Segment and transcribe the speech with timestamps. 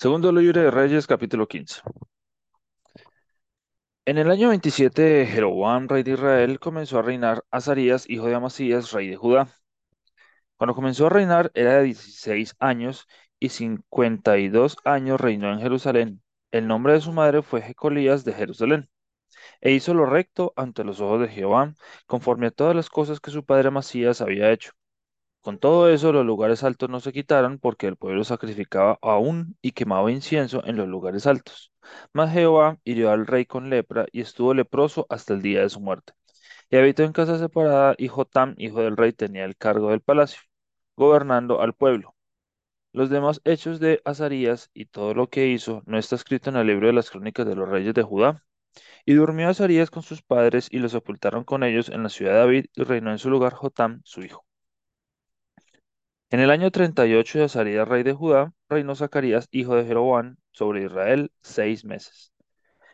[0.00, 1.82] Segundo libro de Reyes, capítulo 15.
[4.06, 8.34] En el año 27 de Jeroboam, rey de Israel, comenzó a reinar Azarías, hijo de
[8.34, 9.48] Amasías, rey de Judá.
[10.56, 13.06] Cuando comenzó a reinar era de 16 años
[13.38, 16.22] y 52 años reinó en Jerusalén.
[16.50, 18.88] El nombre de su madre fue Jecolías de Jerusalén.
[19.60, 21.74] E hizo lo recto ante los ojos de Jehová,
[22.06, 24.72] conforme a todas las cosas que su padre Amasías había hecho.
[25.42, 29.72] Con todo eso, los lugares altos no se quitaron, porque el pueblo sacrificaba aún y
[29.72, 31.72] quemaba incienso en los lugares altos.
[32.12, 35.80] Mas Jehová hirió al rey con lepra y estuvo leproso hasta el día de su
[35.80, 36.12] muerte.
[36.70, 40.40] Y habitó en casa separada, y Jotam, hijo del rey, tenía el cargo del palacio,
[40.96, 42.16] gobernando al pueblo.
[42.92, 46.66] Los demás hechos de Azarías y todo lo que hizo no está escrito en el
[46.68, 48.44] libro de las crónicas de los reyes de Judá.
[49.06, 52.38] Y durmió Azarías con sus padres y los sepultaron con ellos en la ciudad de
[52.38, 54.44] David y reinó en su lugar Jotam, su hijo.
[56.30, 60.84] En el año 38 de Azarías, rey de Judá, reinó Zacarías, hijo de Jeroboam, sobre
[60.84, 62.32] Israel seis meses.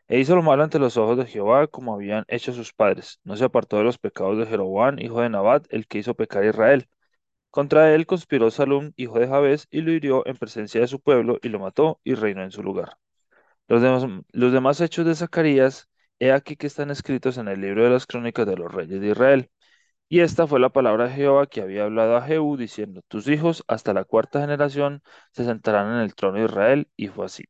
[0.08, 3.20] E hizo lo malo ante los ojos de Jehová, como habían hecho sus padres.
[3.24, 6.44] No se apartó de los pecados de Jeroboam, hijo de Nabat, el que hizo pecar
[6.44, 6.88] a Israel.
[7.50, 11.38] Contra él conspiró Salum, hijo de Jabes, y lo hirió en presencia de su pueblo,
[11.42, 12.98] y lo mató, y reinó en su lugar.
[13.68, 17.84] Los demás, los demás hechos de Zacarías, he aquí que están escritos en el libro
[17.84, 19.50] de las crónicas de los reyes de Israel.
[20.08, 23.62] Y esta fue la palabra de Jehová que había hablado a Jehú, diciendo, tus hijos
[23.68, 25.00] hasta la cuarta generación
[25.32, 27.44] se sentarán en el trono de Israel, y fue así.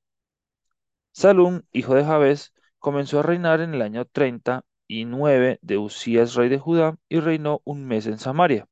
[1.13, 6.35] Salum, hijo de Jabes, comenzó a reinar en el año treinta y nueve de Usías,
[6.35, 8.69] rey de Judá, y reinó un mes en Samaria,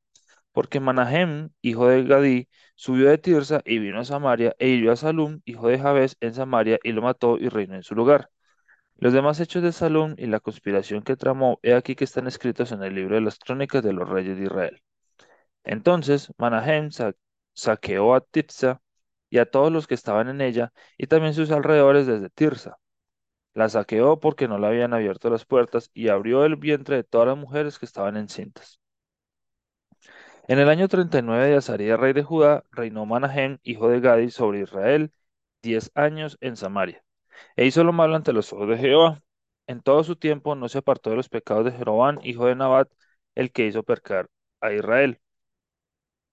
[0.53, 4.97] porque Manahem, hijo de Gadí, subió de Tirsa y vino a Samaria, e hirió a
[4.97, 8.29] Salum, hijo de Jabes, en Samaria, y lo mató y reinó en su lugar.
[8.97, 12.71] Los demás hechos de Salum y la conspiración que tramó, he aquí que están escritos
[12.73, 14.81] en el libro de las crónicas de los reyes de Israel.
[15.65, 17.15] Entonces Manahem sa-
[17.53, 18.81] saqueó a Tifsa
[19.29, 22.77] y a todos los que estaban en ella, y también sus alrededores desde Tirsa.
[23.55, 27.29] La saqueó porque no le habían abierto las puertas, y abrió el vientre de todas
[27.29, 28.81] las mujeres que estaban encintas.
[30.47, 34.61] En el año 39 de Azarías, rey de Judá, reinó Manahem, hijo de Gadi, sobre
[34.61, 35.13] Israel,
[35.61, 37.04] diez años en Samaria.
[37.55, 39.21] E hizo lo malo ante los ojos de Jehová.
[39.67, 42.89] En todo su tiempo no se apartó de los pecados de Jeroboam, hijo de Nabat,
[43.35, 44.29] el que hizo pecar
[44.61, 45.19] a Israel.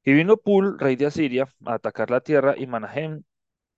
[0.05, 3.25] Y vino Pul, rey de Asiria, a atacar la tierra, y Manahem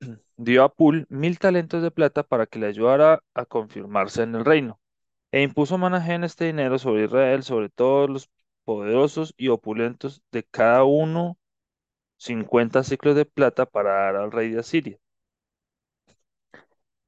[0.36, 4.44] dio a Pul mil talentos de plata para que le ayudara a confirmarse en el
[4.44, 4.80] reino.
[5.32, 8.30] E impuso Manahem este dinero sobre Israel, sobre todos los
[8.64, 11.38] poderosos y opulentos, de cada uno
[12.16, 14.98] cincuenta ciclos de plata para dar al rey de Asiria.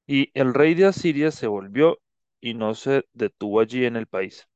[0.07, 1.99] Y el rey de Asiria se volvió
[2.41, 4.49] y no se detuvo allí en el país.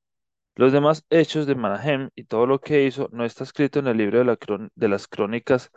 [0.56, 3.96] Los demás hechos de Manahem y todo lo que hizo no está escrito en el
[3.96, 5.70] libro de, las crónicas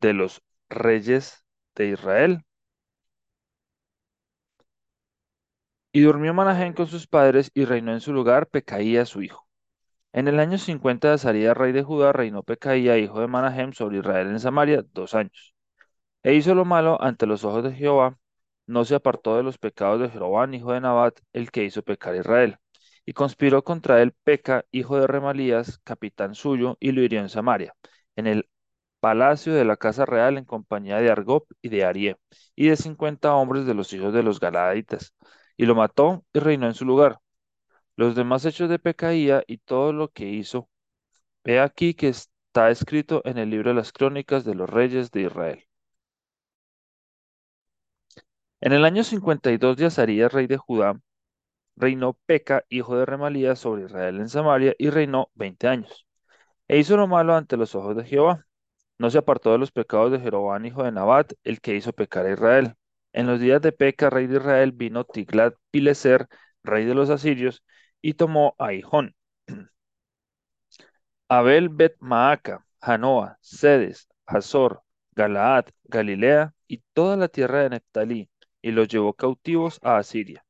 [0.00, 1.44] de los reyes
[1.74, 2.44] de Israel.
[5.92, 9.46] Y durmió Manahem con sus padres y reinó en su lugar Pecaía su hijo.
[10.12, 13.98] En el año 50 de Azarías, rey de Judá, reinó Pecaía, hijo de Manahem, sobre
[13.98, 15.54] Israel en Samaria, dos años.
[16.22, 18.18] E hizo lo malo ante los ojos de Jehová,
[18.66, 22.14] no se apartó de los pecados de Jeroboam, hijo de Nabat, el que hizo pecar
[22.14, 22.58] a Israel.
[23.04, 27.74] Y conspiró contra él Peca, hijo de Remalías, capitán suyo, y lo hirió en Samaria,
[28.16, 28.48] en el
[29.00, 32.16] palacio de la casa real, en compañía de Argob y de Arie,
[32.54, 35.14] y de cincuenta hombres de los hijos de los Galaditas.
[35.56, 37.18] Y lo mató y reinó en su lugar.
[37.96, 40.68] Los demás hechos de Pecaía y todo lo que hizo,
[41.44, 45.22] he aquí que está escrito en el libro de las crónicas de los reyes de
[45.22, 45.64] Israel.
[48.62, 50.98] En el año 52 de Azarías, rey de Judá,
[51.76, 56.06] reinó Peca, hijo de Remalías, sobre Israel en Samaria, y reinó veinte años.
[56.68, 58.46] E hizo lo malo ante los ojos de Jehová.
[58.98, 62.26] No se apartó de los pecados de Jeroboam, hijo de Nabat, el que hizo pecar
[62.26, 62.74] a Israel.
[63.12, 66.28] En los días de Peca, rey de Israel, vino Tiglat-Pileser,
[66.64, 67.64] rey de los asirios,
[68.02, 68.70] y tomó a
[71.28, 78.30] Abel Bet Maaca, Janoa, Sedes, Hazor, Galaad, Galilea y toda la tierra de Neftalí,
[78.62, 80.44] y los llevó cautivos a Asiria.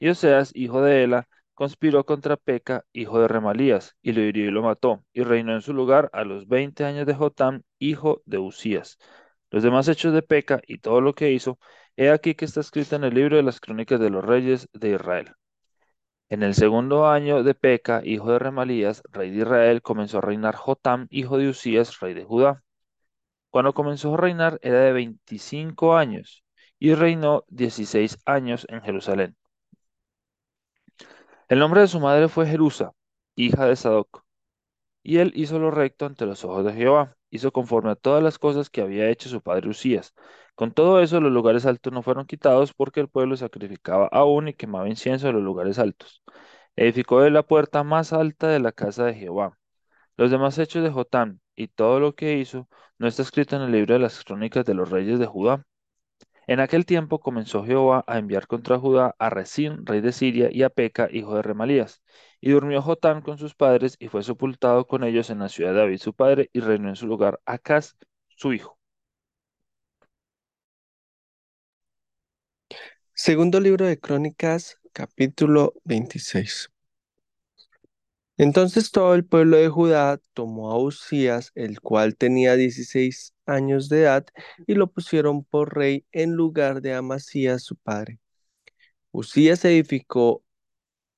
[0.00, 4.50] Y Oseas, hijo de Ela, conspiró contra Peca, hijo de Remalías, y lo hirió y
[4.50, 8.38] lo mató, y reinó en su lugar a los veinte años de Jotam, hijo de
[8.38, 8.98] Usías.
[9.50, 11.58] Los demás hechos de Peca y todo lo que hizo,
[11.96, 14.92] he aquí que está escrito en el libro de las crónicas de los reyes de
[14.94, 15.34] Israel.
[16.30, 20.54] En el segundo año de Peca, hijo de Remalías, rey de Israel, comenzó a reinar
[20.56, 22.62] Jotam, hijo de Usías, rey de Judá.
[23.50, 26.44] Cuando comenzó a reinar era de 25 años
[26.80, 29.36] y reinó 16 años en Jerusalén.
[31.48, 32.92] El nombre de su madre fue Jerusa,
[33.36, 34.24] hija de Sadoc,
[35.02, 37.16] y él hizo lo recto ante los ojos de Jehová.
[37.30, 40.14] hizo conforme a todas las cosas que había hecho su padre Usías.
[40.54, 44.54] Con todo eso, los lugares altos no fueron quitados porque el pueblo sacrificaba aún y
[44.54, 46.22] quemaba incienso en los lugares altos.
[46.76, 49.58] Edificó de la puerta más alta de la casa de Jehová.
[50.16, 52.68] Los demás hechos de Jotán y todo lo que hizo
[52.98, 55.64] no está escrito en el libro de las crónicas de los reyes de Judá.
[56.46, 60.62] En aquel tiempo comenzó Jehová a enviar contra Judá a Resín, rey de Siria, y
[60.64, 62.02] a Peca, hijo de Remalías.
[62.40, 65.78] Y durmió Jotán con sus padres y fue sepultado con ellos en la ciudad de
[65.78, 67.96] David su padre, y reinó en su lugar Acaz,
[68.36, 68.78] su hijo.
[73.14, 76.70] Segundo libro de Crónicas, capítulo 26.
[78.36, 84.02] Entonces todo el pueblo de Judá tomó a Usías, el cual tenía 16 años de
[84.02, 84.26] edad,
[84.66, 88.18] y lo pusieron por rey en lugar de Amasías su padre.
[89.12, 90.44] Usías edificó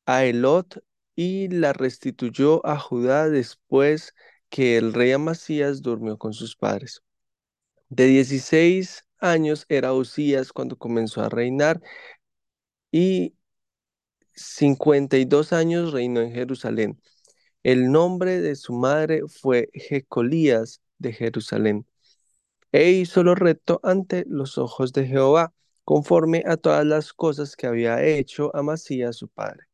[0.06, 0.82] a Elot
[1.16, 4.14] y la restituyó a Judá después
[4.50, 7.02] que el rey Amasías durmió con sus padres.
[7.88, 11.80] De 16 años era Usías cuando comenzó a reinar
[12.90, 13.34] y
[14.34, 17.00] 52 años reinó en Jerusalén.
[17.62, 21.86] El nombre de su madre fue Jecolías de Jerusalén.
[22.72, 25.52] E hizo lo recto ante los ojos de Jehová,
[25.84, 29.66] conforme a todas las cosas que había hecho Amasías su padre.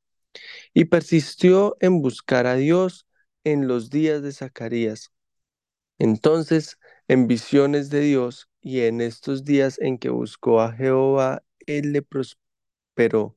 [0.74, 3.06] Y persistió en buscar a Dios
[3.44, 5.12] en los días de Zacarías.
[5.98, 6.78] Entonces,
[7.08, 12.02] en visiones de Dios y en estos días en que buscó a Jehová, él le
[12.02, 13.36] prosperó.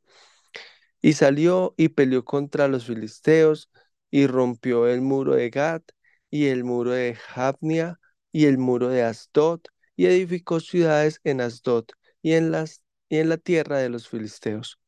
[1.01, 3.69] Y salió y peleó contra los filisteos
[4.11, 5.81] y rompió el muro de Gad
[6.29, 8.00] y el muro de Jabnia
[8.31, 9.61] y el muro de Asdod
[9.95, 11.85] y edificó ciudades en Asdod
[12.21, 14.79] y en, las, y en la tierra de los filisteos.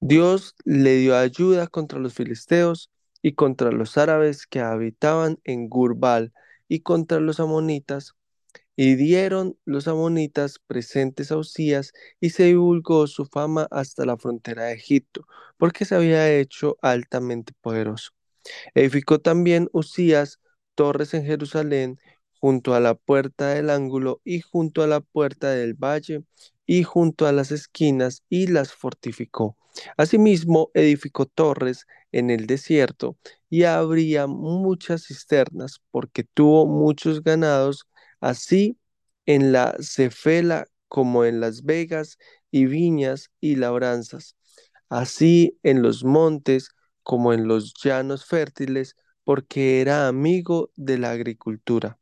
[0.00, 2.90] Dios le dio ayuda contra los filisteos
[3.22, 6.32] y contra los árabes que habitaban en Gurbal
[6.68, 8.14] y contra los amonitas.
[8.74, 14.64] Y dieron los amonitas presentes a Usías y se divulgó su fama hasta la frontera
[14.64, 15.26] de Egipto,
[15.58, 18.10] porque se había hecho altamente poderoso.
[18.74, 20.40] Edificó también Usías
[20.74, 22.00] torres en Jerusalén,
[22.42, 26.24] junto a la puerta del ángulo y junto a la puerta del valle
[26.66, 29.56] y junto a las esquinas y las fortificó.
[29.96, 33.16] Asimismo, edificó torres en el desierto
[33.48, 37.86] y habría muchas cisternas porque tuvo muchos ganados,
[38.20, 38.76] así
[39.26, 42.18] en la Cefela como en las vegas
[42.50, 44.36] y viñas y labranzas,
[44.88, 46.70] así en los montes
[47.04, 51.98] como en los llanos fértiles, porque era amigo de la agricultura.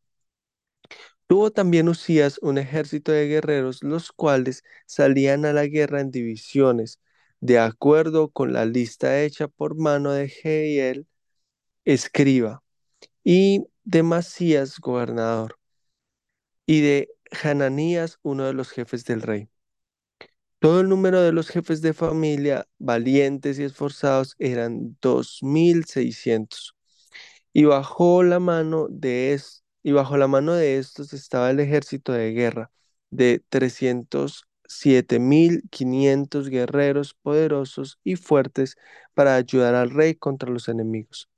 [1.31, 6.99] Tuvo también Usías un ejército de guerreros, los cuales salían a la guerra en divisiones,
[7.39, 11.07] de acuerdo con la lista hecha por mano de Jehiel,
[11.85, 12.65] escriba,
[13.25, 15.57] y de Masías, gobernador,
[16.67, 17.11] y de
[17.45, 19.49] Hananías, uno de los jefes del rey.
[20.59, 26.75] Todo el número de los jefes de familia, valientes y esforzados, eran dos mil seiscientos.
[27.53, 32.13] Y bajo la mano de es, y bajo la mano de estos estaba el ejército
[32.13, 32.71] de guerra
[33.11, 38.77] de trescientos siete mil quinientos guerreros poderosos y fuertes
[39.15, 41.29] para ayudar al rey contra los enemigos.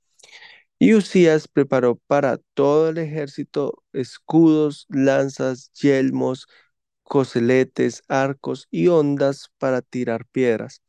[0.79, 6.47] Y Usías preparó para todo el ejército escudos, lanzas, yelmos,
[7.03, 10.81] coseletes, arcos y ondas para tirar piedras.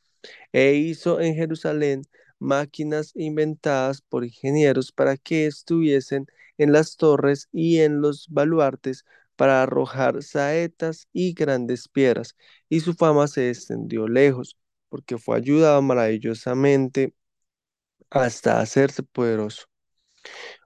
[0.52, 2.02] E hizo en Jerusalén
[2.38, 6.26] máquinas inventadas por ingenieros para que estuviesen
[6.58, 9.04] en las torres y en los baluartes
[9.36, 12.36] para arrojar saetas y grandes piedras,
[12.68, 14.56] y su fama se extendió lejos,
[14.88, 17.14] porque fue ayudado maravillosamente
[18.10, 19.64] hasta hacerse poderoso.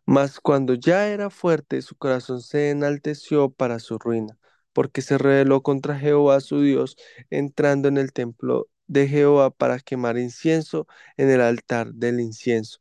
[0.07, 4.39] Mas cuando ya era fuerte, su corazón se enalteció para su ruina,
[4.73, 6.97] porque se rebeló contra Jehová su Dios,
[7.31, 12.79] entrando en el templo de Jehová para quemar incienso en el altar del incienso.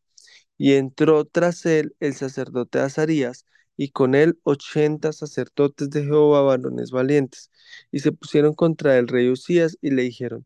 [0.58, 3.46] Y entró tras él el sacerdote Azarías,
[3.78, 7.52] y con él ochenta sacerdotes de Jehová, varones valientes,
[7.92, 10.46] y se pusieron contra el rey Usías y le dijeron,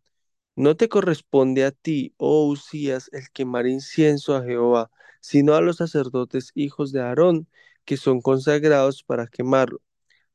[0.56, 4.92] no te corresponde a ti, oh Usías, el quemar incienso a Jehová,
[5.22, 7.48] sino a los sacerdotes hijos de Aarón,
[7.86, 9.82] que son consagrados para quemarlo.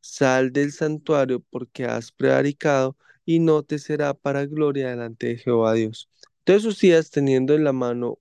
[0.01, 5.75] Sal del santuario porque has prevaricado y no te será para gloria delante de Jehová
[5.75, 6.09] Dios.
[6.41, 8.19] Entonces Usías, teniendo en la mano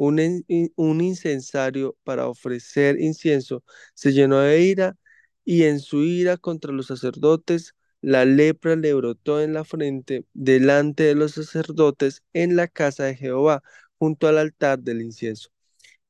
[0.00, 0.44] un,
[0.76, 3.62] un incensario para ofrecer incienso,
[3.94, 4.96] se llenó de ira
[5.44, 11.04] y en su ira contra los sacerdotes, la lepra le brotó en la frente delante
[11.04, 13.62] de los sacerdotes en la casa de Jehová,
[13.98, 15.50] junto al altar del incienso.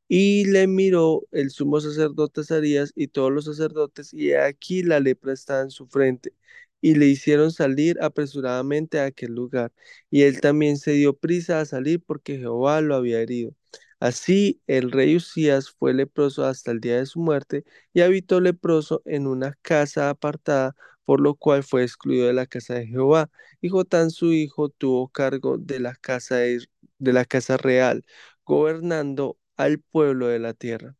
[0.08, 5.32] Y le miró el sumo sacerdote Azarías y todos los sacerdotes, y aquí la lepra
[5.32, 6.34] estaba en su frente.
[6.82, 9.72] Y le hicieron salir apresuradamente a aquel lugar.
[10.10, 13.54] Y él también se dio prisa a salir porque Jehová lo había herido.
[14.00, 19.02] Así el rey Usías fue leproso hasta el día de su muerte y habitó leproso
[19.04, 23.30] en una casa apartada, por lo cual fue excluido de la casa de Jehová.
[23.60, 26.66] Y Jotán su hijo tuvo cargo de la casa de,
[26.98, 28.04] la casa real,
[28.44, 30.96] gobernando al pueblo de la tierra.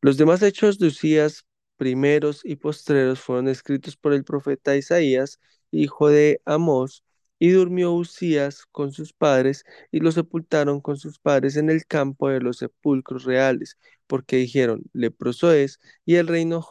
[0.00, 6.08] Los demás hechos de Usías, primeros y postreros, fueron escritos por el profeta Isaías, hijo
[6.08, 7.04] de Amós,
[7.38, 12.28] y durmió Usías con sus padres, y lo sepultaron con sus padres en el campo
[12.28, 16.66] de los sepulcros reales, porque dijeron, leproso es, y el reino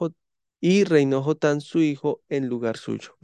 [0.59, 3.17] y reinó Jotán su hijo en lugar suyo.